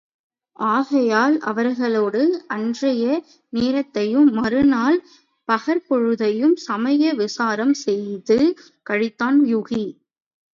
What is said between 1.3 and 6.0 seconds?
அவர்களோடு அன்றைய நேரத்தையும் மறுநாள் பகற்